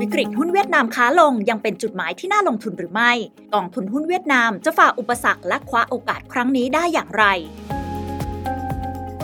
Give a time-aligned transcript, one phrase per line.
[0.00, 3.12] วิกฤตหุ้นเวียดนามค้าลงยังเป็นจุดหมายที่น่าลงทุนหรือไม่
[3.54, 7.24] กองทุนหุ้นเวียดนามจะฝ่าอุปสรรคและคว้าโอกาสครั้งนี้ได้อย่างไร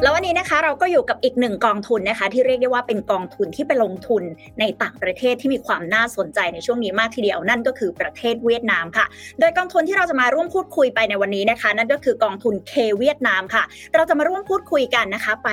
[0.03, 4.23] แล้ววันนี้นะคะเราก็อยู่กับอีกหนึ่งกองทุนนะคะที่เรียกได้ว่าเป็นกองทุนที่ไปลงทุน
[4.61, 9.07] ในต่างประเทศที่มีความน่าสนใจในช่วงนี้มากทีเดียวนั่นก็คือประเทศเวียดนามค่ะ
[9.41, 13.65] โดยกองทุนที่เราจะมาร่วมพูดคุยไปในวันนี้นะคะ นั่นก็คือกองทุนเคเวียดนามค่ะ
[13.95, 15.51] เราจะมาร่วมพูดคุยกันนะคะ ไป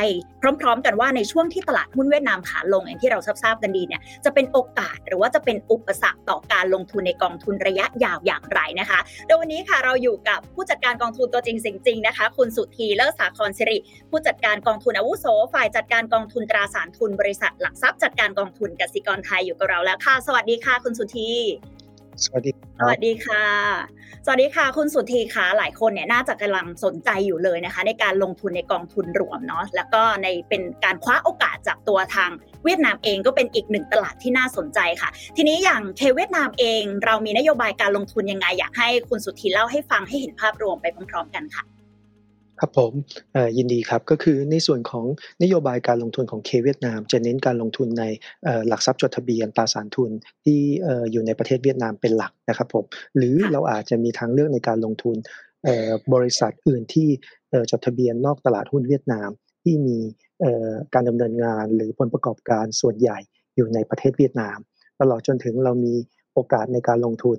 [0.61, 13.77] พร้อม ๆ กันว่าในช่วงที่ตลาดหุ้นเวียดนามขาลงอย่างที่เราทราบกันดีเนี่ยจะเป็นโอกาสหรือว่าจะเป็นอุปสรรคต่อการลงทุนในกองทุนระยะยาวอย่างไรนะคะโดยวันนี้ค่ะเราอยู่กับผู้จัดการกองทุนตัวจริงจริงๆนะคะ คุณสุธีเลิศสาครสิริ
[14.09, 21.29] ผู้จัดการกองทุนอาวุโสฝ่ายจัดการกองทุนตราสารทุนบริษัทหลักทรัพย์จัดการกองทุนกสิกรไทยอยู่กับเราแล้วค่ะ สวัสดีค่ะ คุณสุธี
[22.23, 23.43] สวัสดีสวัสดีค่ะ
[24.25, 32.31] สวัสดีค่ะ คุณสุธีค่ะหลายคนเนี่ยน่าจะกำลังสนใจอยู่เลยนะคะ ในการลงทุนในกองทุนรวมเนาะแล้วก็ในเป็นการคว้าโอกาสจากตัวทาง
[32.63, 41.63] เวียดนามเองก็เป็นอีกหนึ่งตลาดที่น่าสนใจค่ะ ทีนี้อย่างเคเวียดนามเอง เรามีนโยบายการลงทุนยังไงอยากให้คุณสุธีเล่าให้ฟังให้เห็นภาพรวมไปพร้อมๆกันค่ะ
[42.65, 42.93] ครับผม
[43.57, 45.05] ยินดีครับก็คือในส่วนของ
[45.43, 48.03] นโยบายการลงทุนของเคเวียดนาม จะเน้นการลงทุนใน
[48.67, 50.11] หลักทรัพย์จดทะเบียนตราสารทุน
[50.45, 50.59] ที่
[51.11, 52.85] อยู่ในประเทศเวียดนามเป็นหลักนะครับผม
[53.17, 55.15] หรือเราอาจจะมีทางเลือกในการลงทุน
[56.13, 57.07] บริษัทอื่นที่
[57.71, 59.29] จดทะเบียนนอกตลาดหุ้นเวียดนาม
[59.63, 59.97] ที่มี
[60.93, 63.17] การดำเนินงานหรือผลประกอบการส่วนใหญ่
[63.55, 64.57] อยู่ในประเทศเวียดนาม
[65.01, 65.93] ตลอดจนถึงเรามี
[66.33, 67.37] โอกาสในการลงทุน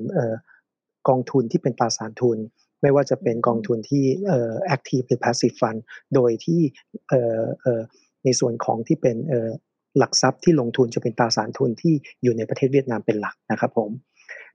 [1.09, 2.38] กองทุนที่เป็นตราสารทุน
[2.85, 5.81] ไม่ว่าจะเป็นกองทุนที่เอ่อ active หรือ passive fund
[6.15, 6.61] โดยที่
[7.09, 7.83] เอ่อเอ่อ
[8.25, 9.51] ในส่วนของที่เป็นเอ่อ
[9.99, 13.91] หลักทรัพย์ที่ลงทุนจะเป็นตราสารทุนที่อยู่ในประเทศเวียดนามเป็นหลักนะครับผม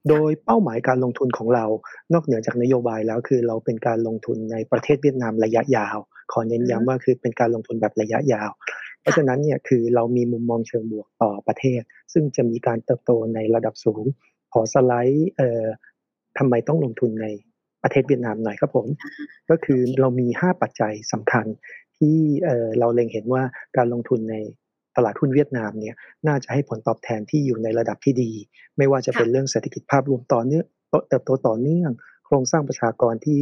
[0.10, 1.66] โดยเป้าหมายการลงทุนของเรา
[2.14, 5.98] นอกเหนือจากนโยบายแล้วคือเราเป็นการลงทุนในประเทศเวียดนามระยะยาว
[6.32, 8.52] ขอเน้นย้ำว่าคือเป็นการลงทุนแบบระยะยาว
[9.02, 11.82] เพราะฉะนั้นเนี่ยคือเรามีมุมมองเชิงบวกต่อประเทศ
[12.14, 14.04] ซึ่งจะมีการเติบโตในระดับสูง
[14.54, 15.66] ขอสไลด์เอ่อ
[16.38, 17.28] ทำไมต้องลงทุนใน
[17.84, 18.88] ประเทศเวียดนามหน่อยครับผม
[19.50, 21.45] ก็คือเรามี 5 ปัจจัยสำคัญ
[21.98, 22.17] ที่
[22.80, 23.44] เราเล็งเห็นว่า
[23.78, 24.36] การลงทุนใน
[24.95, 25.95] ตลาดหุ้นเวียดนามเนี่ย
[26.28, 28.32] น่าจะให้ผลตอบแทนที่อยู่ในระดับที่ดี
[28.78, 30.66] ไม่ว่าจะเป็นเรื่องเศรษฐกิจภาพรวมต่อเนื่อง
[31.10, 31.92] เติบโตต่อเนื่อง
[32.26, 33.39] โครงสร้างประชากรที่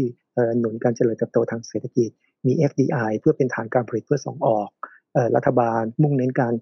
[0.59, 2.09] หนุนการเจริญเติบโตทางเศรษฐกิจ
[2.45, 4.69] มี FDI เพื่อเป็นฐานการผลิตเพื่อส่งออก
[5.35, 6.53] รัฐบาลมุ่งเน้นการ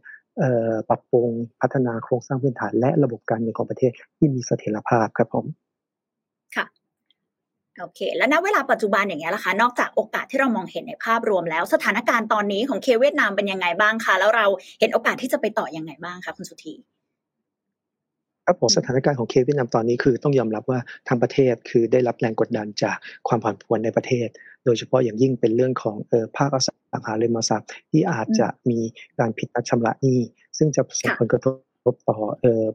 [0.90, 1.30] ปรับปรุง
[1.62, 5.46] พัฒนาโครงสร้างพื้นฐานและระบบการเงินของประเทศที่มีเสถียรภาพครับผม
[7.82, 14.46] โอเค แล้วณเวลาปัจจุบันอย่างเงี้ยล่ะคะ นอกจากโอกาสที่เรามองเห็นในภาพรวมแล้ว สถานการณ์ตอนนี้ของเคเวียดนามเป็นยังไงบ้างคะ แล้วเรา
[14.80, 16.74] เห็นโอกาสที่จะไปต่อยังไงบ้างคะคุณสุธี
[18.46, 22.96] ครับผมสถานการณ์ของเคเวียดนามตอนนี้คือต้องยอมรับว่าทางประเทศคือได้รับแรงกดดันจาก
[23.28, 24.28] ความผันผวนในประเทศ
[24.66, 28.80] โดยเฉพาะอย่างยิ่งเป็นเรื่องของเออภาคอสังหาริมทรัพย์ที่อาจจะมี
[29.20, 30.20] การผิดนัดชำระหนี้
[30.58, 32.18] ซึ่งจะส่งผลกระทบท บต่อ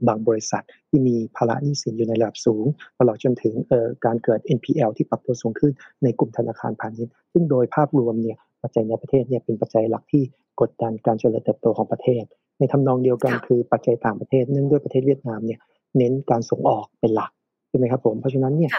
[0.08, 2.64] บางบริษัทที่มีภาระหนี้สินอยู่ในระดับสูง
[2.98, 3.54] ตลอดจนถึง
[4.04, 5.72] การเกิด NPL ที่ปรับตัวสูงขึ้น
[6.02, 10.22] ในกลุ่มธนาคารพาณิชย์ซึ่งโดยภาพรวมเนี่ยปัจจัยในประเทศเนี่ยเป็นปัจจัยหลักที่
[10.60, 12.24] กดดันการเจริญเติบโตของประเทศ
[12.58, 15.60] ในทำนองเดียวกันคือปัจจัยต่างประเทศเนื่องด้วยประเทศเวียดนามเนี่ย
[15.96, 17.30] เน้นการส่งออกเป็นหลัก
[17.68, 18.72] ใช่ไหมครับผมเพราะฉะนั้นเนี่ย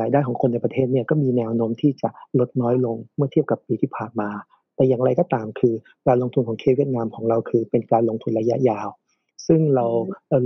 [0.00, 2.08] รายได้ของคนในประเทศเนี่ยก็มีแนวโน้มที่จะ
[2.38, 4.28] ลดน้อยลงเมื่อเทียบกับปีที่ผ่านมา
[4.76, 5.74] แต่อย่างไรก็ตามคือ
[6.06, 8.88] การลงทุนของเคเวียดนามของเราคือเป็นการลงทุนระยะยาว
[9.46, 9.86] ซึ่งเรา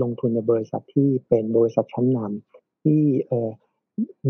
[0.02, 3.02] ลงทุนในบริษัทที่เป็นบริษัทชั้นนำที่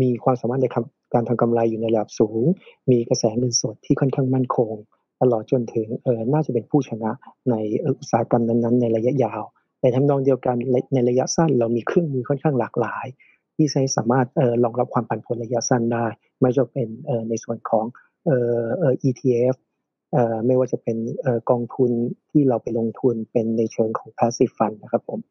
[0.01, 0.67] มีความสามารถใน
[1.13, 2.43] การทำกำไรอยู่ในระดับสูง
[2.91, 4.73] มีกระแสเงินสดที่ค่อนข้างมั่นคง
[5.21, 5.87] ตลอดจนถึง
[6.33, 7.11] น่าจะเป็นผู้ชนะ
[7.49, 7.55] ใน
[7.99, 9.43] อุตสาหกรรมนั้นๆ ในระยะยาว
[9.81, 10.55] ในทำนองเดียวกัน
[10.93, 13.05] ในระยะสั้นเรามีเครื่องมือค่อนข้างหลากหลาย
[13.55, 14.27] ที่ใช้สามารถ
[14.63, 16.05] รองรับความผันผวนระยะสั้นได้
[16.39, 16.87] ไม่ว่าจะเป็น
[17.29, 17.85] ในส่วนของ
[19.07, 19.55] ETF
[20.45, 20.97] ไม่ว่าจะเป็น
[21.49, 21.91] กองทุน
[22.31, 25.21] ที่เราไปลงทุนเป็นในเชิงของ passive fund นะครับผม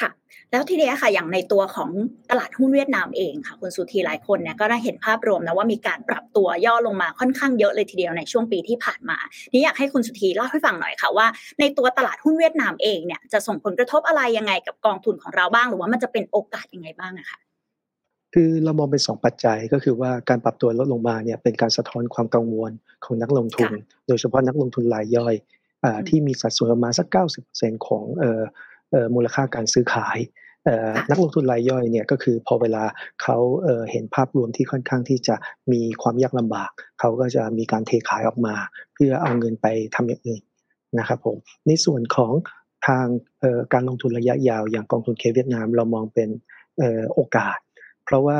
[0.00, 0.10] ค่ะ
[0.50, 1.90] แล้วทีนี้ค่ะอย่างในตัวของ
[2.30, 9.18] ตลาดหุ้นเวียดนามเองค่ะคุณสุธีหลายคนเนี่ยก็ได้เห็นภาพรวมนะว่ามีการปรับตัวย่อลงมาค่อนข้างเยอะเลยทีเดียวในช่วงปีที่ผ่านมา
[9.52, 11.26] นี่อยากให้คุณสุธีเล่าให้ฟังหน่อยค่ะว่า
[11.60, 17.38] ในตัวตลาดหุ้นเวียดนามเองเนี่ยจะส่งผลกระทบอะไรยังไงกับกองทุนของเราบ้าง หรือว่ามันจะเป็นโอกาสยังไงบ้างนะค่ะ
[18.34, 22.70] คือเรามองเป็น2ปัจจัยก็คือว่าการปรับตัวลดลงมาเนี่ยเป็นการสะท้อนความกังวล
[23.04, 23.70] ของนักลงทุน
[24.08, 25.34] โดยเฉพาะนักลงทุนรายย่อย
[25.84, 27.06] อที่มีสัดส่วนประมาณสัก
[27.46, 28.42] 90%ของเอ่อ
[28.90, 30.18] เอ่อมูลค่าการซื้อขาย
[31.10, 32.84] นักลงทุนรายย่อยเนี่ยก็คือพอเวลา
[33.22, 35.36] เขาเเห็นภาพรวมที่ค่อนข้างที่จะ
[35.72, 38.54] มีความยากลำบาก เขาก็จะมีการเทขายออกมา
[38.94, 40.42] เพื่อเอาเงินไปทำอย่างอื่น
[40.98, 41.36] นะครับผม
[41.66, 42.32] ในส่วนของ
[42.86, 43.06] ทาง
[43.72, 46.28] การลงทุนระยะยาวอย่างกองทุนเคเวียดนาม เรามองเป็น
[47.14, 47.58] โอกาส
[48.04, 48.38] เพราะว่า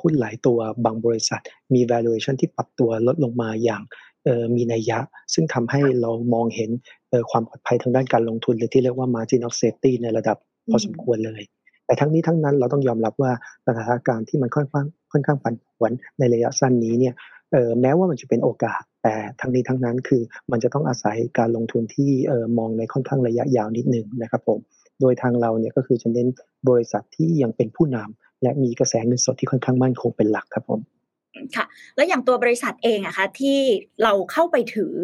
[0.00, 1.40] หุ้นหลายตัวบางบริษัท
[1.74, 3.82] มี valuation ที่ปรับตัวลดลงมาอย่าง
[4.56, 4.98] มีนัยยะ
[5.34, 6.70] ซึ่งทำให้เรามองเห็น
[7.30, 10.36] ความปลอดภัยทางด้านการลงทุนหรือที่เรียกว่า margin of safety ในระดับ
[10.70, 11.42] พอสมควรเลย
[11.86, 13.32] แต่ทั้งนี้ทั้งนั้นเราต้องยอมรับว่า
[13.66, 17.14] สถานการณ์ที่มันค่อนข้างค่อนข้างผันผวนในระยะสั้นนี้เนี่ย
[17.52, 24.58] เออแม้ว่ามันจะเป็นโอกาส แต่ทั้งนี้ทั้งนั้นคือมันจะต้องอาศัยการลงทุนที่เออมองในค่อนข้างระยะยาวนิดหนึ่งนะครับผม
[25.00, 26.28] โดยทางเราเนี่ยก็คือจะเน้น
[26.68, 30.80] บริษัทที่ยังเป็นผู้นำ และมีกระแสเงินสดที่ค่อนข้างมั่นคงเป็นหลักครับผม
[31.56, 31.64] ค่ะ
[31.96, 33.58] แล้วอย่างตัวบริษัทเองอะคะที่
[34.02, 34.94] เราเข้าไปถือ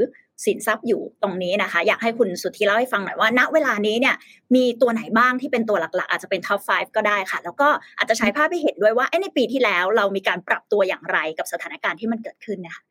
[0.46, 4.16] สินทรัพย์อยู่ตรงนี้นะคะ อยากให้คุณสุธีเล่าให้ฟังหน่อยว่า ณเวลานี้เนี่ย
[4.54, 7.68] มีตัวไหนบ้างที่เป็นตัวหลักๆ อาจจะเป็น top 5 ก็ได้ค่ะ แล้วก็
[7.98, 12.82] อาจจะใช้ภาพให้เห็นด้วยว่าในปีที่แล้วเรามีการปรับตัวอย่างไรกับสถานการณ์ที่มันเกิดขึ้นนะคะ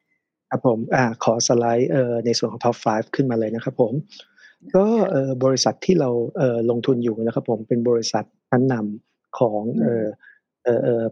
[0.50, 3.94] ครับผมอ่าขอสไลด์เอ่อในส่วนของ top 5 ขึ้นมาเลยนะครับผม
[4.76, 10.06] ก็เอ่อบริษัทที่เราเอ่อลงทุนอยู่นะครับผมเป็นบริษัทชั้นนำของเอ่อ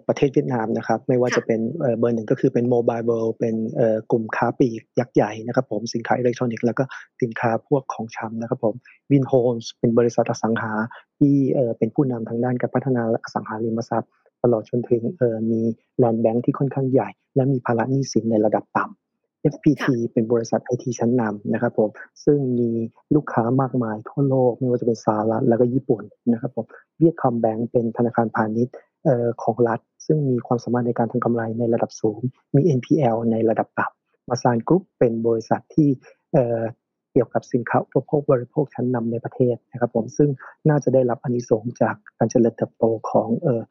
[0.07, 1.60] ประเทศเวียดนามนะครับ ไม่ว่าจะเป็น
[2.00, 3.56] เบอร์หนึ่งก็คือเป็น Mobile World เป็น
[4.12, 6.84] กลุ่มค้าปลีกยักษ์ใหญ่นะครับผมสินค้าอิเล็กทรอนิกส์แล้วก็
[7.22, 8.75] สินค้าพวกของชำนะครับผม
[9.12, 10.72] Vinhomes เป็นบริษัทอสังหา
[11.19, 11.36] ที่
[11.78, 14.12] เป็นผู้นำทางด้านการพัฒนาอสังหาริมทรัพย์
[14.44, 15.02] ตลอดจนถึง
[15.50, 15.62] มี
[15.98, 18.96] land bank ที่ค่อนข้างใหญ่ และมีภาระหนี้สินในระดับต่ำ
[19.54, 21.90] FPT เป็นบริษัทไอทีชั้นนำนะครับผม
[22.25, 22.69] ซึ่งมี
[23.16, 26.66] ลูกค้ามากมายทั่วโลกไม่ว่าจะเป็นสหรัฐแล้วก็ญี่ปุ่นนะครับผม
[27.00, 28.74] เวียดคอมแบงก์เป็นธนาคารพาณิชย์
[29.44, 32.19] ของรัฐ ซึ่งมีความสามารถในการทำกำไรในระดับสูง
[32.56, 35.90] มี NPL ในระดับต่ำมาซานกรุ๊ปเป็นบริษัทที่
[37.12, 40.30] เกี่ยวกับสินค้าอุปโภคบริโภคชั้นนำในประเทศนะครับผมซึ่ง
[40.69, 43.62] น่าจะได้รับอานิสงส์จากการเจริญเติบโตของเออ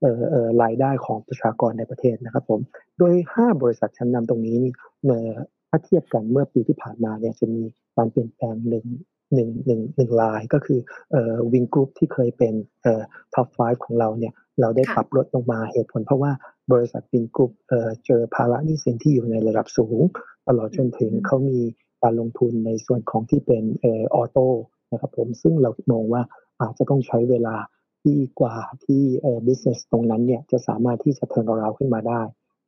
[0.00, 2.60] เอ่อเอ่อรายได้ของประชากรในประเทศนะครับผม
[2.98, 4.60] โดย 5 บริษัทชั้นนำตรงนี้
[5.02, 5.22] เมื่อ
[5.68, 7.62] ถ้าเทียบกันเมื่อปีที่ผ่านมาเนี่ยจะมี
[7.96, 8.86] การเปลี่ยนแปลงหนึ่ง
[9.34, 10.78] หนึ่งหนึ่งหนึ่งรายก็คือ
[11.10, 13.02] เอ่อ Vingroup ที่เคยเป็นเอ่อ
[13.34, 16.32] top 5 ของเราเนี่ยเราได้ปรับลดลงมาเหตุผลเพราะว่า
[16.72, 20.00] บริษัท Vingroup เอ่อเจอภาระหนี้สินที่อยู่ในระดับสูง
[20.48, 21.60] ตลอดจนถึงเขามี
[22.02, 24.46] การลงทุนในส่วนของที่เป็นเอ่อ auto
[24.92, 26.22] นะครับผมซึ่งเรามองว่า
[26.60, 27.56] อาจจะต้องใช้เวลา
[28.02, 32.22] ที่กว่าที่เอ่อ business ตรงนั้นเนี่ยจะสามารถที่จะ turnaround ขึ้นมาได้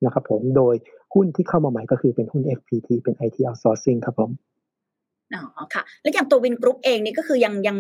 [0.05, 0.75] นะครับผมโดย
[1.15, 4.31] หุ้นที่เข้ามาใหม่ก็คือเป็นหุ้น FPT เป็น IT outsourcing ครับผม
[5.35, 7.77] อ๋อค่ะ แล้วอย่างตัว Vingroup เองนี่ก็คือยังยัง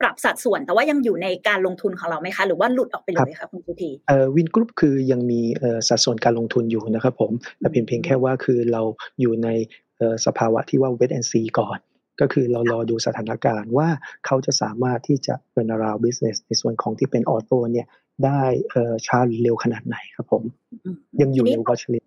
[0.00, 8.82] ปรับสัดส่วน แต่ว่ายังอยู่ในการลงทุนของเราไหมคะ หรือว่าหลุดออกไปเลยคะคุณสุธีเอ่อ Vingroup คือยังมีเอ่อสัดส่วนการลงทุนอยู่นะครับผมแต่เพียงเพียงแค่ว่าคือเรา
[9.20, 9.48] อยู่ใน
[9.96, 11.78] เอ่อสภาวะที่ว่า wait and see ก่อน
[12.20, 13.88] ก็คือเรารอดูสถานการณ์ว่า
[14.26, 17.86] เขาจะสามารถที่จะ turnaround business ในส่วนของที่เป็น auto เนี่ย
[18.24, 20.42] ได้เอ่อช้าหรือเร็วขนาดไหนครับผม
[21.20, 22.04] ยังอยู่ในวอชลิส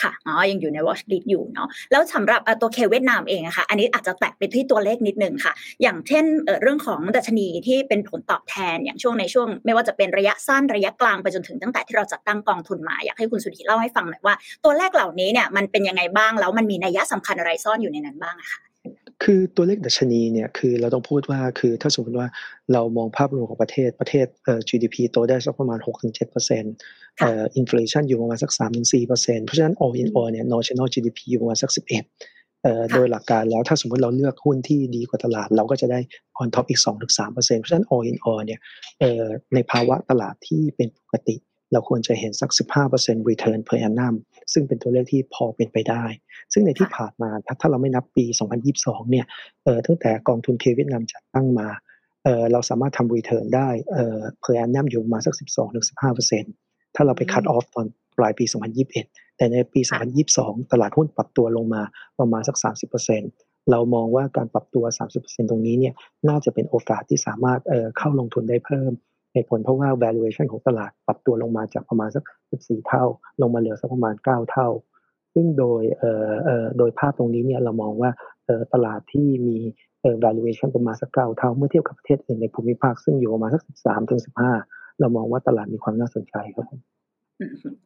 [0.00, 5.52] ค่ะอ๋อยังอยู่ใน watch list อยู่เนาะแล้วสำหรับตัวเคเวียดนามเองอะค่ะอันนี้อาจจะแตะไปที่ตัวเลขนิดนึงค่ะ
[5.82, 6.24] อย่างเช่น
[6.62, 14.34] เรื่องของดัชนีที่เป็นผลตอบแทนอย่างช่วงในช่วง ไม่ว่าจะเป็นระยะสั้นระยะกลางไปจนถึงตั้งแต่ที่เราจัดตั้งกองทุนมา อยากให้คุณสุธีเล่าให้ฟังหน่อยว่า
[14.64, 18.71] ตัวเลขเหล่านี้เนี่ยมันเป็นยังไงบ้างแล้วมันมีนัยสำคัญอะไรซ่อนอยู่ในนั้นบ้างอะค่ะ
[19.22, 22.28] คือตัวเลขดัชนีเนี่ยคือเราต้องพูดว่าคือถ้าสมมติว่า
[22.72, 36.00] เรามองภาพรวมของประเทศประเทศเอ่อ GDP โตได้สักประมาณ 6-7%เอ่ออินฟลชันอยู่ประมาณสัก 3-4%เพราะฉะนั้น all in all เนี่ย national GDP อยู่ประมาณสัก 11เอ่อโดยหลักการแล้วถ้าสมมติเราเลือกหุ้นที่ดีกว่าตลาด เราก็จะได้
[36.42, 38.60] on top อีก 2-3%เพราะฉะนั้น all in all เนี่ย
[39.00, 42.50] เอ่อในภาวะตลาดที่เป็นปกติเราควรจะเห็นสัก
[42.90, 44.14] 15% return per annum
[44.52, 46.04] ซึ่งเป็นตัวเลขที่พอเป็นไปได้
[46.52, 47.30] ซึ่งในที่ผ่านมา
[47.60, 48.24] ถ้าเราไม่นับปี
[48.68, 49.26] 2022 เนี่ย
[49.64, 51.68] เอ่อตั้งแต่กองทุนเคเวียดนามจัดตั้งมา
[52.24, 55.34] เอ่อเราสามารถทำ return ได้เอ่อ per annum อยู่มาสัก
[56.14, 57.86] 12-15%ถ้าเราไป cut off ตอน
[58.18, 58.44] ปลายปี
[58.90, 59.80] 2021 แต่ในปี
[60.26, 61.82] 2022 ตลาดหุ้นปรับตัวลงมา
[62.18, 62.56] ประมาณสัก
[63.12, 64.84] 30%เรามองว่าการปรับตัว
[65.18, 65.94] 30%ตรงนี้เนี่ย
[66.28, 68.92] น่าจะเป็นโอกาสที่สามารถเอ่อเข้าลงทุนได้เพิ่ม
[69.32, 72.24] เหตุผลเพราะว่า valuation ของตลาดปรับตัวลงมาจากประมาณสัก
[72.56, 73.04] 14 เท่า
[73.40, 74.68] ลงมาเหลือสักประมาณ 9 เท่า
[75.34, 78.10] ซึ่งโดยเอ่อเอ่อโดยภาพตรงนี้เนี่ยเรามองว่า
[78.44, 79.56] เอ่อตลาดที่มี
[80.00, 84.20] เอ่อ valuation ประมาณสัก 9 เท่า เมื่อเทียบกับประเทศอื่นในภูมิภาค ซึ่งอยู่ประมาณสัก 13ถึง
[84.60, 86.66] 15 เรามองว่าตลาดมีความน่าสนใจครับ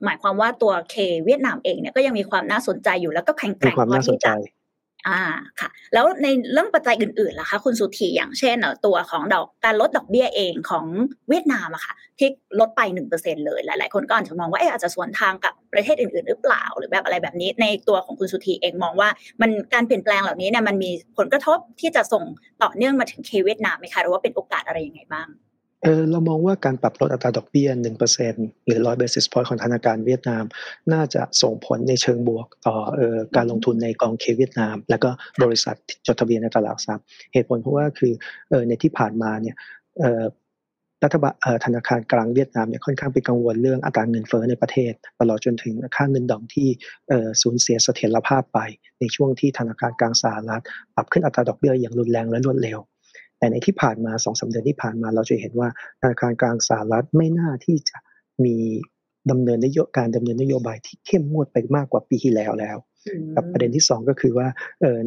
[0.05, 4.33] หมายความว่าตัวเคเวียดนามเองเนี่ยก็ยังมีความน่าสนใจอยู่แล้วก็แข็งแกร่งพอที่จะ
[5.09, 5.21] อ่า
[5.61, 10.85] ค่ะ แล้วในเรื่องปัจจัยอื่นๆล่ะคะคุณสุธีอย่างเช่นตัวของดอกการลดดอกเบี้ยเองของ
[11.29, 12.29] เวียดนามอะค่ะ ที่
[12.61, 19.09] ลดไปหนึ่งเปอร์เซ็นเลย หลายๆ คนก็อาจจะมองว่าเอออาจจะสวนทางกับประเทศอื่นๆ หรือเปล่าหรือแบบอะไรแบบนี้ ในตัวของคุณสุธีเองมองว่า
[19.41, 22.25] มันการเปลี่ยนแปลงเหล่านี้เนี่ยมันมีผลกระทบที่จะส่ง
[22.63, 25.29] ต่อเนื่องมาถึงเคเวียดนามไหมคะหรือว่าเป็นโอกาสอะไรยังไงบ้าง
[25.83, 27.69] เออเรามองว่าการปรับลดอัตราดอกเบี้ย
[28.19, 30.45] 1%หรือ100 basis point ของธนาคารเวียดนาม
[30.93, 35.11] น่าจะส่งผลในเชิงบวกต่อเออการลงทุนในกองเคเวียดนาม และก็
[35.43, 38.13] บริษัทจดทะเบียนในตลาดทรัพย์ เหตุผลเพราะว่าคือ
[38.51, 39.57] เออในที่ผ่านมาเนี่ย
[40.01, 40.25] เออ
[41.05, 46.69] รัฐบาลธนาคารกลางเวียดนามเนี่ยค่อนข้างไปกังวลเรื่องอัตราเงินเฟ้อในประเทศ ตลอดจนถึงค่าเงินดองที่
[47.43, 48.59] สูญเสียเสถียรภาพไป
[49.01, 50.63] ในช่วงที่ธนาคารกลางสหรัฐ
[50.95, 52.79] ปรับขึ้นอัตราดอกเบี้ยอย่างรุนแรงและรวดเร็ว
[53.39, 55.69] แต่ในที่ผ่านมา2อสเดือนที่ผ่านมาเราจะเห็นว่า
[56.01, 57.97] ธนาคารกลางสหรัฐไม่น่าที่จะ
[58.45, 58.57] มี
[59.31, 62.77] ดำเนินนโยการดำเนินนโยบายที่เข้มงวดไปมากกว่าปีที่แล้วแล้ว
[63.35, 64.47] กับประเด็นที่ 2 ก็คือว่า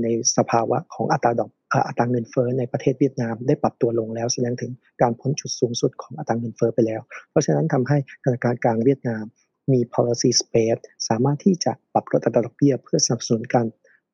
[0.03, 0.07] ใน
[0.37, 1.51] สภาวะของอัตราดอก
[1.87, 4.71] อัตราเงินเฟ้อในประเทศเวียดนามได้ปรับตัวลงแล้ว แสดงถึง
[5.01, 9.23] การพ้นจุดสูงสุดของอัตราเงินเฟ้อไปแล้ว เพราะฉะนั้นทำให้ธนาคารกลางเวียดนาม
[9.71, 13.65] มี policy space สามารถที่จะปรับลดอัตราดอกเบี้ยเพื่อสนับสนุนการ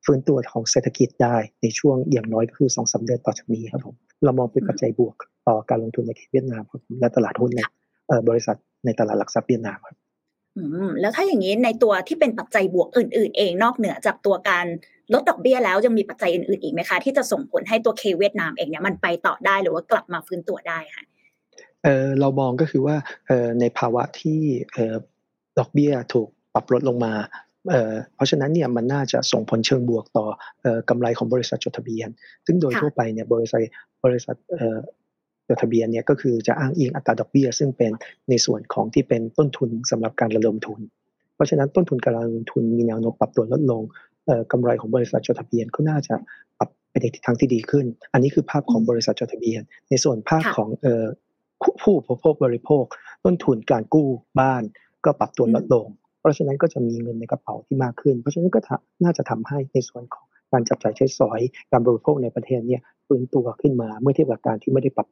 [0.04, 5.16] ฟื้นตัวของเศรษฐกิจได้ในช่วงอย่างน้อยก็คือ2อสเดือนต่อจากนี้ครับผม เรามองเป็นปัจจัยบวก
[5.48, 7.60] ต่อการลงทุนในเวียดนามครับและตลาดหุ้นใน
[8.28, 9.96] บริษัทในตลาดหลักทรัพย์เวียดนามครับ
[11.00, 14.66] แล้วถ้าอย่างนี้ในตัวที่เป็นปัจจัยบวกอื่น ๆ เองนอกเหนือจากตัวการ
[15.12, 21.04] ลดดอกเบี้ยแล้วยังมีปัจจัยอื่นๆอีกไหมคะ ที่จะส่งผลให้ตัวเคเวียดนามเองเนี่ยมันไปต่อได้หรือว่ากลับมาฟื้นตัวได้ค่ะ
[21.84, 22.96] เออเรามองก็คือว่า
[23.26, 24.40] เออในภาวะที่
[24.72, 24.94] เออ
[25.58, 27.12] ดอกเบี้ยถูกปรับลดลงมา
[27.68, 30.26] เเพราะฉะนั้นเนี่ยมันน่าจะส่งผลเชิงบวกต่อ
[30.88, 32.08] กำไรของบริษัทจดทะเบียน
[32.46, 33.60] ซึ่งโดยทั่วไปเนี่ยบริษัท
[34.04, 34.36] บริษัท
[35.48, 37.92] จดทะเบียนเนี่ยก็คือจะอ้างอิงอัตราดอกเบี้ย ซึ่งเป็น
[38.30, 40.80] ในส่วนของที่เป็นต้นทุนสำหรับการระดมทุน
[41.34, 43.82] เพราะฉะนั้นต้นทุนการระดมทุนมีแนวโน้มปรับตัวลดลง
[44.52, 46.14] กำไรของบริษัทจดทะเบียนก็น่าจะ
[46.58, 50.68] ปรับไปในทิศทางที่ดีขึ้น อันนี้คือภาพของบริษัทจดทะเบียน ในส่วนภาพของ
[51.60, 52.84] ผู้ผู้บริโภคบริโภค
[53.24, 54.08] ต้นทุนการกู้
[54.40, 54.62] บ้าน
[55.04, 55.86] ก็ปรับตัวลดลง
[56.26, 58.60] ราะฉะนั้นก็จะมีเงินในกระเป๋าที่มากขึ้น เพราะฉะนั้นก็
[59.04, 61.40] น่าจะทำให้ในส่วนของการจับจ่ายใช้สอย
[61.72, 65.08] การบริโภคในประเทศเนี่ยฟื้นตัวขึ้นมาเมื่อเทียบกับการที่ไม่ได้ปรับ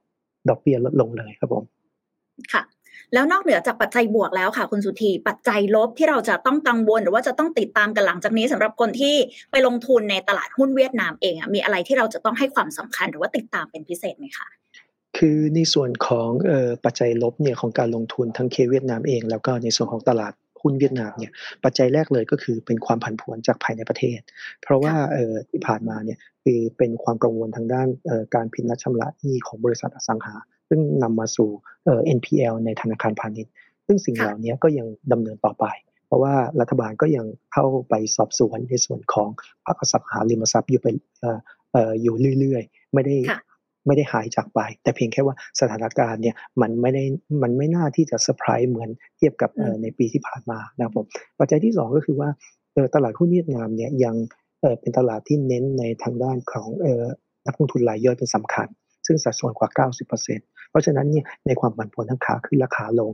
[0.48, 1.64] ดอกเบี้ยลดลงเลยครับผม
[2.52, 2.62] ค่ะ
[3.14, 9.14] แล้วนอกเหนือจากปัจจัยบวกแล้วค่ะ คุณสุธีปัจจัยลบที่เราจะต้องกังวล หรือว่าจะต้องติดตามกันหลังจากนี้สำหรับคนที่
[9.50, 14.46] ไปลงทุนในตลาดหุ้นเวียดนามเองมีอะไรที่เราจะต้องให้ความสำคัญหรือว่าติดตามเป็นพิเศษไหมคะ
[15.16, 16.30] คือในส่วนของ
[16.84, 20.32] ปัจจัยลบเนี่ยของการลงทุนทั้งเคเวียดนามเอง แล้วก็ในส่วนของตลาด
[20.64, 21.32] หุ้นเวียดนามเนี่ย
[21.64, 24.20] ปัจจัยแรกเลยก็คือเป็นความผันผวนจากภายในประเทศ
[24.62, 24.94] เพราะว่า
[25.50, 27.88] ที่ผ่านมาเนี่ยคือเป็นความกังวลทางด้าน
[28.34, 30.34] การพินัดชำระหนี้ของบริษัทอสังหา
[30.68, 31.48] ซึ่งนำมาสู่
[32.16, 33.52] NPL ในธนาคารพาณิชย์
[33.86, 35.66] ซึ่งสิ่งเหล่านี้ก็ยังดำเนินต่อไป
[36.06, 39.28] เพราะว่ารัฐบาลก็ยังเข้าไปสอบสวนในส่วนของ
[39.66, 40.96] ภาคอสังหาริมทรัพย์อยู่เป็น
[42.02, 43.16] อยู่เรื่อยๆ ไม่ได้
[43.86, 47.04] ไม่ได้หายจากไป แต่เพียงแค่ว่าสถานการณ์เนี่ยมันไม่ได้
[47.42, 49.50] มันไม่น่าที่จะเซอร์ไพรส์เหมือนเทียบกับ
[49.82, 51.06] ในปีที่ผ่านมานะครับผม
[51.38, 52.28] ปัจจัยที่ 2 ก็คือว่า
[52.94, 54.14] ตลาดหุ้นเวียดนามเนี่ยยัง
[54.80, 56.68] เป็นตลาดที่เน้นในทางด้านของ
[57.46, 58.68] นักลงทุนรายย่อยเป็นสำคัญ
[59.06, 59.86] ซึ่งสัดส่วนกว่า
[60.18, 63.10] 90%เพราะฉะนั้นเนี่ยในความผันผวนทั้งขาขึ้นราคาลง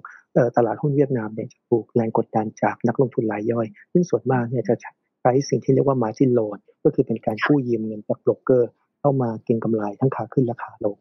[0.56, 4.74] ตลาดหุ้นเวียดนามเนี่ยจะถูกแรงกดดันจากนักลงทุนรายย่อย ซึ่งส่วนมากเนี่ยจะ
[5.22, 10.96] ใช้สิ่งที่เรียกว่า margin loan ก็คือเป็นการกู้ยืมเงินจากโบรกเกอร์ เข้ามาเก็งกำไรทั้งขาขึ้นและขาลง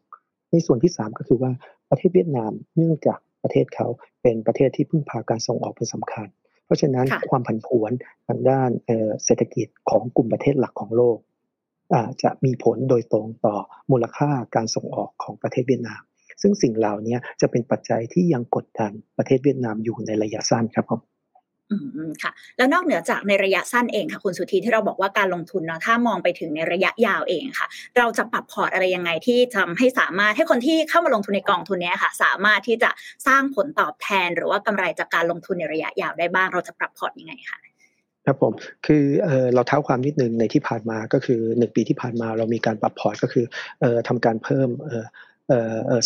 [0.50, 1.52] ในส่วนที่ 3 ก็คือว่า
[1.90, 3.86] ประเทศเวียดนามเนื่องจากประเทศเขา
[4.22, 6.28] เป็นประเทศที่พึ่งพาการส่งออกเป็นสำคัญ
[6.64, 7.92] เพราะฉะนั้นความผันผวน
[8.28, 8.70] ทางด้าน
[9.24, 11.18] เศรษฐกิจของกลุ่มประเทศหลักของโลก
[12.22, 13.56] จะมีผลโดยตรงต่อ
[13.90, 16.02] มูลค่าการส่งออกของประเทศเวียดนาม
[16.42, 21.00] ซึ่งสิ่งเหล่านี้จะเป็นปัจจัยที่ยังกดดันประเทศเวียดนามอยู่ในระยะสั้นครับผม
[21.70, 21.76] อื
[22.08, 32.90] มค่ะแล้วนอกเหนือจากในระยะสั้นเองค่ะคุณสุธีที่เราบอกว่าการลงทุนเนาะถ้ามองไปถึงในระยะยาวเองค่ะ เราจะปรับพอร์ตอะไรยังไงที่ทำให้สามารถให้คนที่เข้ามาลงทุนในกองทุนนี้ค่ะ สามารถที่จะ
[33.26, 37.58] สร้างผลตอบแทน หรือว่ากำไรจากการลงทุนในระยะยาวได้บ้าง เราจะปรับพอร์ตยังไงคะ
[38.26, 38.52] ครับผม
[38.86, 43.44] คือเออเราเท้าความนิดนึงในที่ผ่านมาก็คือหนึ่งปีที่ผ่านมาเรามีการปรับพอร์ตก็คือ
[43.82, 45.04] ออทำการเพิ่มเออ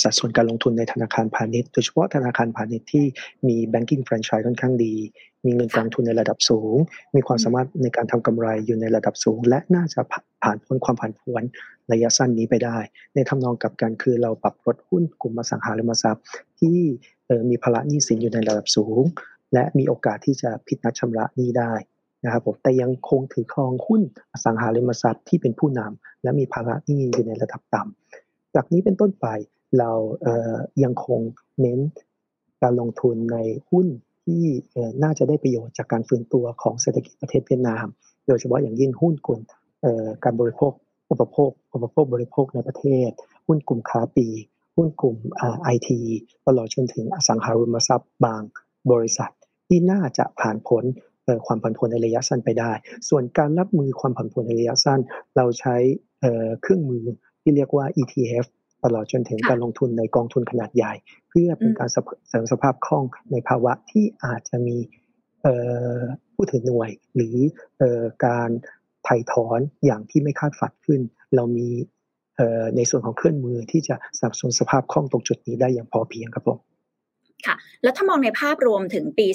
[0.02, 3.04] สัดส่วนการลงทุนในธนาคารพาณิชย์โดยเฉพาะธนาคารพาณิชย์ที่
[3.48, 4.94] มี banking franchise ค่อนข้างดี
[5.44, 6.76] มีเงินกองทุนในระดับสูง
[7.16, 10.00] มีความสามารถในการทำกำไรอยู่ในระดับสูง และน่าจะ
[10.42, 11.42] ผ่านพ้นความผันผวน
[11.92, 12.78] ระยะสั้นนี้ไปได้
[13.14, 16.24] ในทำนองกับการคือเราปรับลดหุ้นกลุ่มอสังหาริมทรัพย์
[16.60, 16.78] ที่
[17.50, 19.02] มีภาระหนี้สินอยู่ในระดับสูง
[19.54, 21.72] และมีโอกาสที่จะผิดนัดชำระหนี้ได้
[22.24, 28.23] นะครับผมแต่ยังคงถือครองหุ้นอสังหาริมทรัพย์ที่เป็นผู้นำและมีภาระหนี้อยู่ในระดับต่ำ
[28.54, 29.26] จากนี้เป็นต้นไป
[29.78, 29.92] เรา
[30.84, 31.20] ยังคง
[31.60, 31.80] เน้น
[32.62, 33.38] การลงทุนใน
[33.70, 33.86] หุ้น
[34.24, 34.44] ที่
[35.02, 37.86] น่าจะได้ประโยชน์จากการฟื้นตัวของเศรษฐกิจประเทศเวียดนาม
[38.26, 39.40] โดยเฉพาะอย่างยิ่งหุ้นกลุ่ม
[40.24, 40.72] การบริโภค
[41.10, 43.10] อุปโภคอุปโภคบริโภคในประเทศ
[43.46, 44.26] หุ้นกลุ่มค้าปี
[44.76, 45.16] หุ้นกลุ่ม
[45.62, 46.00] ไอที
[46.46, 48.42] ตลอดจนถึงอสังหาริมทรัพย์บาง
[48.92, 49.30] บริษัท
[49.68, 50.84] ที่น่าจะผ่านพ้น
[51.46, 52.72] ความผันผวนในระยะสั้นไปได้
[53.08, 55.00] ส่วนการรับมือความผันผวนในระยะสั้น
[55.36, 55.76] เราใช้
[56.62, 57.04] เครื่องมือ
[57.44, 58.44] ที่เรียกว่า ETF
[58.84, 60.92] ตลอดจนถึงการลงทุนในกองทุนขนาดใหญ่
[61.28, 64.76] เพื่อเป็นการเสริมสภาพคล่องในภาวะที่อาจจะมี
[66.34, 67.36] ผู้ถือหน่วยหรือ
[68.26, 68.50] การ
[69.04, 71.00] ไถ่ถอนอย่างที่ไม่คาดฝันขึ้น
[71.34, 71.68] เรามี
[72.76, 76.58] ในส่วนของเครื่องมือที่จะสนับสนุนสภาพคล่องตรงจุดนี้ได้อย่างพอเพียงครับผม
[77.46, 79.26] ค่ะ แล้วถ้ามองในภาพรวมถึงปี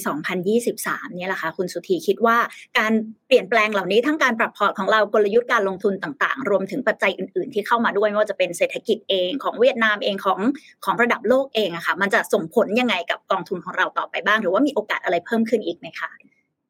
[0.53, 2.37] 2023 เนี่ยแหละค่ะคุณสุธีคิดว่า
[2.79, 2.91] การ
[3.27, 10.39] เปลี่ยนแปลงเหล่านี้ทั้งการปรับพอร์ตของเรากลยุทธ์การลงทุนต่างๆ รวมถึงปัจจัยอื่นๆ ที่เข้ามาด้วยไม่ว่าจะเป็นเศรษฐกิจเองของเวียดนามเองของ
[10.85, 16.09] ของระดับโลกเองอะค่ะ มันจะส่งผลยังไงกับกองทุนของเราต่อไปบ้าง หรือว่ามีโอกาสอะไรเพิ่มขึ้นอีกไหมคะ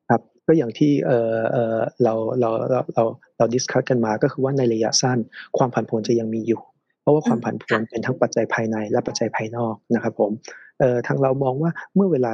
[0.10, 3.04] ครับก็อย่างที่เออเออเราเราเราเรา
[3.38, 5.18] เราดิสคัสกันมาก็คือว่าในระยะสั้น
[5.58, 6.62] ความผันผวนจะยังมีอยู่
[7.10, 10.32] ราะว่าความผันผวนเป็นทั้งปัจจัยภายในและปัจจัยภายนอกนะครับผม
[10.80, 12.34] เอ่อทางเรามองว่าเมื่อเวลา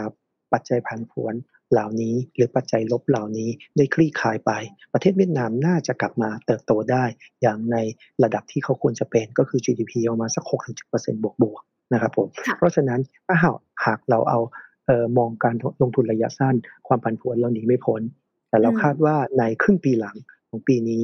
[0.54, 1.34] ปัจจัยผันผวน
[1.72, 4.52] เหล่านี้ หรือปัจจัยลบเหล่านี้ได้คลี่คลายไป
[4.94, 7.04] ประเทศเวียดนามน่าจะกลับมาเติบโตได้
[7.42, 7.78] อย่างใน
[8.24, 10.44] ระดับที่เขาควรจะเป็นก็คือ GDP ประมาณสัก
[10.84, 11.62] 6-7%บวกบวก
[11.94, 12.28] นะครับผม
[12.58, 13.56] เพราะฉะนั้นถ้าหาก
[13.86, 14.40] หากเราเอา
[14.86, 16.56] เอ่อมองการลงทุนระยะสั้น
[16.88, 18.02] ความผันผวนเราหนีไม่พ้น
[18.50, 20.16] แต่เราคาดว่าในครึ่งปีหลัง
[20.50, 21.04] ของปีนี้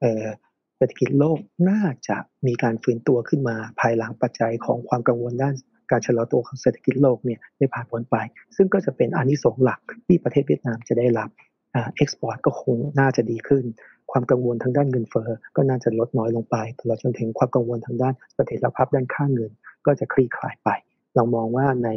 [0.00, 0.26] เอ่อ
[0.80, 1.38] เศรษฐกิจโลก
[1.70, 5.54] น่าจะมีการฟื้นตัวขึ้นมาภายหลังปัจจัยของความกังวลด้าน
[5.90, 8.16] การชะลอตัวของเศรษฐกิจโลกเนี่ยได้ผ่านพ้นไป
[8.56, 11.30] ซึ่งก็จะเป็นอานิสงส์หลักที่ประเทศเวียดนามจะได้รับ
[11.72, 13.64] export ก็คงน่าจะดีขึ้น
[14.10, 19.50] ความกังวลทางด้านเงินเฟ้อก็น่าจะลดน้อยลงไปตลอดจนถึงความกังวลทางด้านเสถียรภาพด้านค่าเงิน
[19.86, 20.68] ก็จะคลี่คลายไป
[21.14, 21.88] เรามองว่าใน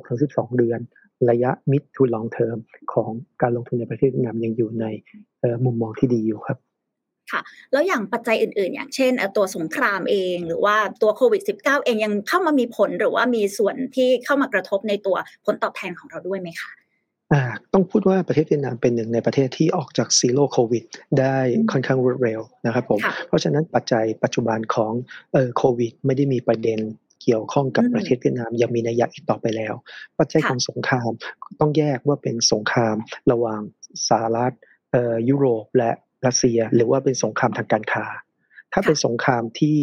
[0.00, 0.80] 6-12 เดือน
[1.30, 2.58] ระยะ mid to long term
[2.92, 3.10] ของ
[3.42, 4.86] การลงทุนในประเทศเวียดนามยังอยู่ใน
[5.64, 6.58] มุมมองที่ดีอยู่ครับ
[7.32, 7.40] ค่ะ
[7.72, 16.70] แล้วอย่างปัจจัยอื่น ๆ อย่างเช่นตัวสงครามเองหรือว่าตัวโควิด -19 เองยังเข้ามามีผลหรือว่ามีส่วนที่เข้ามากระทบในตัวผลตอบแทนของเราด้วยไหมคะ
[17.32, 17.42] อ่า
[17.72, 20.84] ต้องพูดว่าประเทศเวียดนามเป็นหนึ่งในประเทศที่ออกจากซีโร่โควิด
[21.20, 21.36] ได้
[21.70, 24.92] ค่อนข้างรวดเร็วนะครับผมเพราะฉะนั้นปัจจัยปัจจุบันของ
[25.32, 26.80] เอ่อโควิด ไม่ได้มีประเด็น
[27.22, 29.74] เกี่ยวข้องกับประเทศเวียดนามยังมีนัยยะอีกต่อไปแล้ว
[30.18, 31.10] ปัจจัยของสงคราม
[31.60, 32.96] ต้องแยกว่าเป็นสงคราม
[33.32, 33.60] ระหว่าง
[34.08, 34.52] สหรัฐ
[34.92, 35.90] เอ่อยุโรปและ
[36.24, 38.04] รัสเซีย หรือว่าเป็นสงครามทางการค้า
[38.72, 39.76] ถ้าเป็นสงครามที่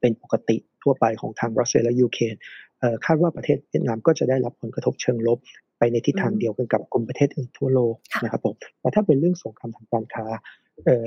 [0.00, 2.34] เป็นปกติทั่วไปของทางรัสเซียและยูเครน
[3.06, 5.38] คาดว่าประเทศเวียดนามก็จะได้รับผลกระทบเชิงลบ
[5.78, 10.26] ไปในทิศทางเดียวกันกับกลุ่มประเทศอื่นทั่วโลกนะครับผมแต่ถ้าเป็นเรื่องสงครามทางการค้า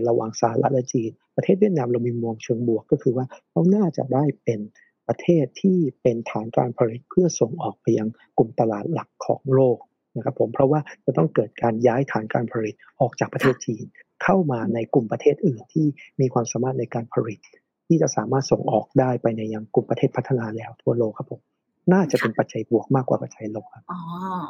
[0.10, 4.60] ระหว่างสหรัฐและจีน ประเทศเวียดนามเรามีมองเชิงบวกก็คือว่าเขาน่าจะได้เป็น
[5.07, 9.77] ประเทศที่เป็นฐานการผลิตเพื่อส่งออกไปยังกลุ่มตลาดหลักของโลก
[10.15, 13.85] นะครับผมเพราะว่าจะต้องเกิดการย้ายฐานการผลิตออกจากประเทศจีน
[14.24, 15.86] เข้ามาในกลุ่มประเทศอื่นที่
[16.22, 17.40] มีความสามารถในการผลิต
[17.88, 21.42] ที่จะสามารถส่งออกได้ไปในยังกลุ่มประเทศพัฒนาแล้วทั่วโลกครับผม
[21.94, 24.00] น่าจะเป็นปัจจัยบวกมากกว่าปัจจัยลบครับอ๋อ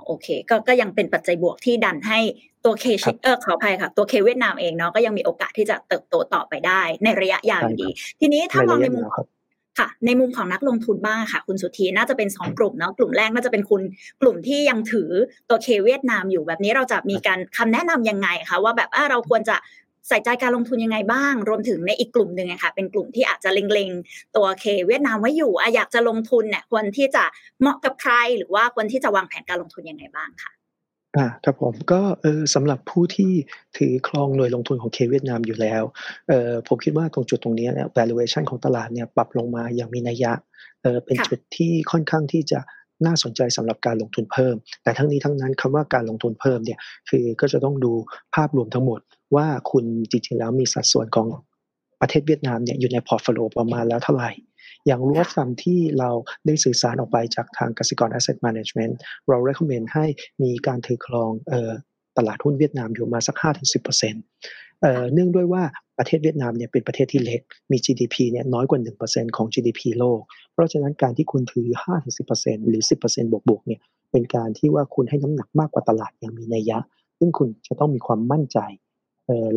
[0.06, 2.20] โอเค ก็ก็ยังเป็นปัจจัยบวกที่ดันให้
[2.66, 7.88] ตัวเคชิเออขออภัยค่ะ ตัวเคเวียดนามเองเนาะก็ยังมีโอกาสที่จะเติบโตต่อไปได้ในระยะยาวดี
[8.20, 9.06] ทีนี้ถ้ามองในมุม
[9.78, 13.82] ค่ะ ในมุมของนักลงทุนบ้างค่ะ คุณสุธีน่าจะเป็น 2 กลุ่มเนาะกลุ่มแรกน่าจะเป็นคุณ
[14.22, 15.10] กลุ่มที่ยังถือ
[15.50, 19.56] ตัวเคเวียดนามอยู่แบบนี้เราจะมีการคำแนะนํำยังไงคะว่าแบบเราควรจะ
[20.08, 27.24] ใส่ใจการลงทุนยังไงบ้าง รวมถึงในอีกกลุ่มหนึ่งค่ะเป็นกลุ่มที่อาจจะเล็งๆ ตัวเคเวียดนามไว้อยู่ออยากจะลงทุนเนี่ยควรที่จะ
[27.62, 30.57] เหมาะกับใคร หรือว่าควรที่จะวางแผนการลงทุนยังไงบ้างค่ะ
[31.18, 33.32] อ่าครับผมก็เออสำหรับผู้ที่
[33.78, 35.84] ถือครองหน่วยลงทุนของเคเวียดนามอยู่แล้ว
[36.28, 40.32] เออผมคิดว่าตรงจุดตรงนี้เนี่ย valuation ของตลาดเนี่ยปรับลงมาอย่างมีนัยยะ
[40.82, 42.60] เออเป็นจุดที่ค่อนข้างที่จะ
[43.06, 47.94] น่าสนใจสำหรับการลงทุนเพิ่ม แต่ทั้งนี้ทั้งนั้นคำว่าการลงทุนเพิ่มเนี่ยคือก็จะต้องดู
[48.36, 49.00] ภาพรวมทั้งหมด
[49.36, 51.28] ว่าคุณจริงๆแล้วมีสัดส่วนของ
[52.02, 54.32] ประเทศเวียดนามเนี่ยอยู่ใน portfolio ประมาณแล้วเท่าไหร่
[54.86, 56.10] อย่างรูปธรรมที่เรา
[56.46, 58.94] ได้สื่อสารออกไปจากทางกสิกร Asset Management
[59.28, 60.06] เรา recommend ให้
[60.44, 61.32] มีการถือครอง
[62.18, 63.36] ตลาดหุ้นเวียดนามอยู่มาสัก
[64.24, 65.64] 5-10%เนื่องด้วยว่า
[65.98, 70.22] ประเทศเวียดนามเนี่ยเป็นประเทศที่เล็ก มี GDP เนี่ยน้อยกว่า 1%ของ GDP โลก
[70.54, 71.68] เพราะฉะนั้นการที่คุณถือ
[72.18, 76.78] 5-10%หรือ 10%บวกๆเนี่ยเป็นการที่ว่าคุณให้น้ำหนักมากกว่าตลาดอย่างมีนัยยะ
[77.20, 78.60] ซึ่งคุณจะต้องมีความมั่นใจ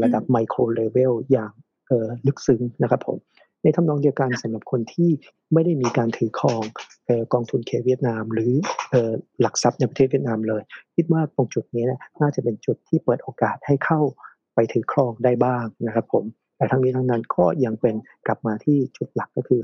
[0.02, 1.52] ระดับไมโครเลเวลอย่าง
[2.26, 3.18] ลึกซึ้งนะครับผม
[3.62, 5.10] ในทำนองเดียวกันสำหรับคนที่
[5.52, 6.62] ไม่ได้มีการถือครอง
[7.32, 8.52] กองทุนเคเวียดนาม หรือ
[9.40, 10.62] หลักทรัพย์ในประเทศเวียดนามเลย
[10.96, 11.84] คิดว่าตรงจุดนี้
[12.20, 14.00] น่าจะเป็นจุดที่เปิดโอกาสให้เข้า
[14.54, 16.24] ไปถือครองได้บ้างนะครับผม
[16.56, 17.94] แต่ทั้งนี้ทั้งนั้นก็ยังเป็น
[18.26, 19.60] กลับมาที่จุดหลักก็คือ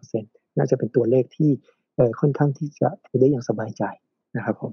[0.00, 0.22] 5-10%
[0.56, 1.50] น่าจะเป็นตัวเลขที่
[2.20, 3.82] ค่อนข้างที่จะถือได้อย่างสบายใจ
[4.36, 4.72] นะครับผม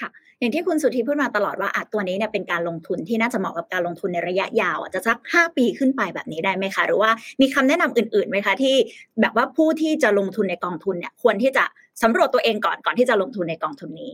[0.00, 0.10] ค่ะ
[0.40, 7.10] อย่างที่คุณสุธีพูดมาตลอดว่าอาจตัวนี้เนี่ยเป็นการลงทุนที่น่าจะเหมาะกับการลงทุนในระยะยาวอาจจะสักห้าปีขึ้นไปแบบนี้ได้ไหมคะ หรือว่า
[7.40, 8.74] มีคำแนะนำอื่นๆไหมคะที่
[9.20, 11.64] แบบว่าผู้ที่จะลงทุนในกองทุนเนี่ยควรที่จะ
[12.02, 14.12] สำรวจตัวเองก่อนก่อนที่จะลงทุนในกองทุนนี้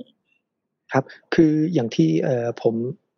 [0.92, 2.74] ครับ คืออย่างที่เอ่อผม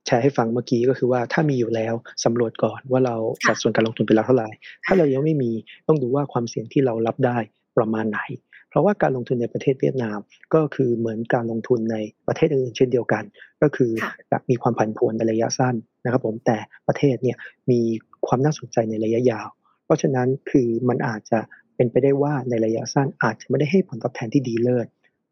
[0.07, 4.49] แชร์ให้ฟังเมื่อกี้ก็คือว่าถ้ามีอยู่แล้วสำรวจก่อนว่าเราสัดส่วนการลงทุนเป็นแล้วเท่าไหร่
[4.85, 5.51] ถ้าเรายังไม่มี
[5.89, 7.39] ต้องดูว่าความเสี่ยงที่เรารับได้
[7.77, 8.21] ประมาณไหน
[8.69, 10.19] เพราะว่าการลงทุนในประเทศเวียดนาม
[10.55, 13.25] ก็คือเหมือนการลงทุนในประเทศอื่นเช่นเดียวกัน
[13.63, 13.91] ก็คือ
[14.31, 17.37] จะมีความผันผวนในระยะสั้นนะครับผมแต่ประเทศเนี่ย
[17.71, 17.81] มี
[18.27, 19.49] ความน่าสนใจในระยะยาว
[19.85, 21.39] เพราะฉะนั้นคือมันอาจจะ
[21.77, 24.87] เป็นไปได้ว่าในระยะสั้นอาจจะไม่ได้ให้ผลตอบแทนที่ดีเลิศ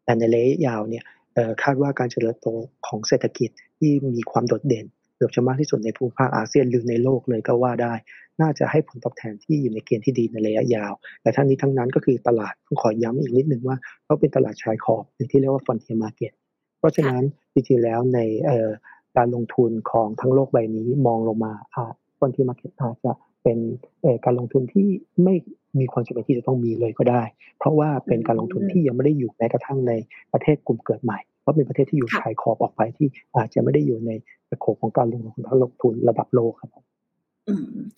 [0.05, 2.47] แต่ในระยะยาวเนี่ยเอ่อคาดว่าการเจริญโต
[2.87, 7.93] ของเศรษฐกิจที่มีความโดดเด่นเกือบจะมากที่สุดในภูมิภาคอาเซียนหรือในโลกเลยก็ว่าได้
[8.41, 16.33] น่าจะให้ผลตอบแทนที่อยู่ในเกณฑ์ที่ดีในระยะยาว แต่ทั้งนี้ทั้งนั้นก็คือตลาดต้องขอย้ำอีกนิดนึงว่าเขาเป็นตลาดชายขอบหรือที่เรียกว่า frontier market
[16.79, 17.23] เพราะฉะนั้น
[17.53, 18.69] จริงๆแล้วในเอ่อ
[19.17, 23.11] การลงทุนของทั้งโลกใบนี้มองลงมาอ่า frontier market อาจจะ
[23.43, 23.57] เป็น
[24.01, 24.87] เอ่อการลงทุนที่
[25.23, 25.35] ไม่
[25.79, 27.23] มีความจำเป็นที่จะต้องมีเลยก็ได้
[27.59, 29.93] เพราะว่าเป็นการลงทุนที่ยังไม่ได้อยู่แม้กระทั่งใน
[30.33, 34.11] ประเทศกลุ่มเกิดใหม่เพราะเป็นประเทศที่อยู่ค่ะชายขอบออกไปที่อาจจะไม่ได้อยู่ใน
[34.49, 36.86] สโคปของการลงทุนลงทุนระดับโลกครับผมอืม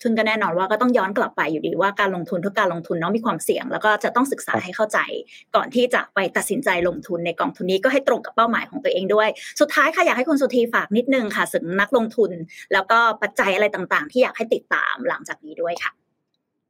[0.02, 4.98] ซึ่งก็แน่นอนว่าก็ต้องย้อนกลับไปอยู่ดีว่าการลงทุนทุกการลงทุนเนาะมีความเสี่ยง แล้วก็จะต้องศึกษาให้เข้าใจ
[5.56, 9.28] ก่อนที่จะไปตัดสินใจลงทุนในกองทุนนี้ก็ให้ตรงกับเป้าหมายของตัวเองด้วย
[9.60, 12.30] สุดท้ายค่ะอยากให้คุณสุธีฝากนิดนึงค่ะถึงนักลงทุน
[12.72, 15.92] แล้วก็ปัจจัยอะไรต่างๆ ที่อยากให้ติดตามหลังจากนี้ด้วยค่ะ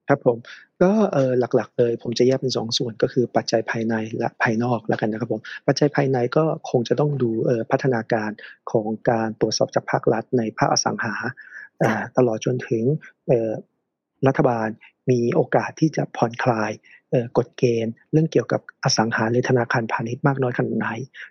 [0.09, 0.39] ครับผม
[0.83, 8.31] ก็เออหลักๆเลยผมจะแยกเป็นสองส่วนก็คือปัจจัยภายในและภายนอกแล้วกันนะครับผมปัจจัยภายในก็คงจะต้องดูเออพัฒนาการ
[8.73, 11.15] ของการตรวจสอบจากภาครัฐในภาคอสังหา
[12.17, 12.85] ตลอดจนถึง
[14.27, 14.69] รัฐบาล
[15.11, 16.71] มีโอกาสที่จะผ่อนคลาย
[17.39, 20.89] กฎเกณฑ์ เรื่องเกี่ยวกับอสังหาหรือธนาคารพาณิชย์มากน้อยขนาดไหน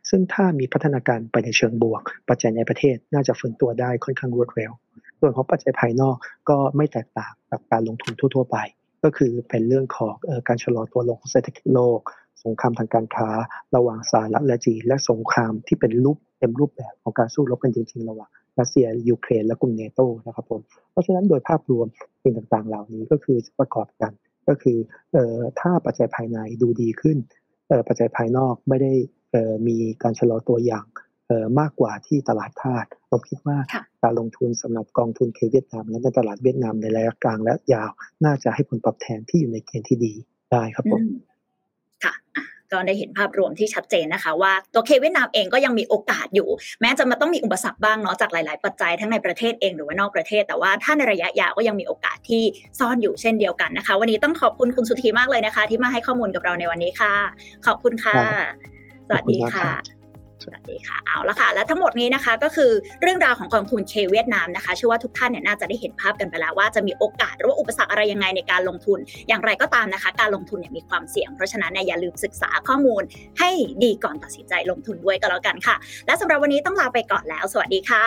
[0.09, 4.71] ซึ่งถ้ามีพัฒนาการไปในเชิงบวก ปัจจัยในประเทศน่าจะฟื้นตัวได้ค่อนข้างรวดเร็ว
[5.19, 6.17] ส่วนของปัจจัยภายนอก
[6.49, 8.57] ก็ไม่แตกต่างกับการลงทุนทั่ว ๆ ไป
[9.03, 11.99] ก็คือเป็นเรื่องของอการชะลอตัวลงของเศรษฐกิจโลก
[12.43, 13.29] สงครามทางการค้า
[13.75, 18.29] ระหว่างสหรัฐและจีนและสงครามที่เป็นรูปเต็มรูปแบบของการสู้รบกันจริงๆระหว่าง
[18.59, 21.87] รัสเซียยูเครนและกลุ่มเนโตนะครับผมเพราะฉะนั้นโดยภาพรวม
[22.23, 24.11] สิ่งต่างๆ เหล่านี้ก็คือจะประกอบกัน
[24.47, 24.77] ก็คือ
[25.13, 27.17] เอ่อถ้าปัจจัยภายในดูดีขึ้น
[27.67, 28.93] เอ่อปัจจัยภายนอกไม่ได้
[29.31, 30.85] เอ่อมีการชะลอตัวอย่าง
[31.27, 37.89] เอ่อมากกว่าที่ตลาดคาดผมคิดว่าค่ะการลงทุนสำหรับกองทุนเคเวียดนามและในตลาดเวียดนามในระยะกลางและยาว
[38.25, 40.13] น่าจะให้ผลตอบแทนที่อยู่ในเกณฑ์ที่ดี
[40.51, 41.28] ได้ครับผมอืมค่ะอะ
[42.73, 46.49] ก็ได้เห็นภาพรวมที่ชัดเจนนะคะ ว่าตัวเคเวียดนามเองก็ยังมีโอกาสอยู่
[46.81, 52.43] แม้จะมาต้องมีอุปสรรคบ้างเนาะจากหลาย ๆ ปัจจัยทั้งในประเทศเองหรือว่านอกประเทศ แต่ว่าถ้าในระยะยาวก็ยังมีโอกาสที่
[52.79, 57.13] ซ่อนอยู่เช่นเดียวกันนะคะ วันนี้ต้องขอบคุณคุณสุธีมากเลยนะคะ ที่มาให้ข้อมูลกับเราในวันนี้ค่ะ
[57.65, 58.15] ขอบคุณค่ะ
[59.07, 59.98] สวัสดีค่ะ
[60.43, 62.71] สวัสดีค่ะเอาละค่ะ และทั้งหมดนี้นะคะก็คือ
[63.01, 73.03] เรื่องราวของกองทุนเคเวียดนามนะคะเชื่อว่าทุกท่านเนี่ยน่าจะได้เห็นภาพกันไปแล้วว่าจะมีโอกาสหรือว่าอุปสรรคอะไรยังไงในการลงทุน อย่างไรก็ตามนะคะ การลงทุนเนี่ยมีความเสี่ยง เพราะฉะนั้นเนี่ยอย่าลืมศึกษาข้อมูล
[73.39, 73.49] ให้
[73.83, 75.75] ดีก่อนตัดสินใจลงทุนด้วยก็แล้วกันค่ะ
[76.05, 78.03] และสำหรับวันนี้ต้องลาไปก่อนแล้ว สวัสดีค่ะ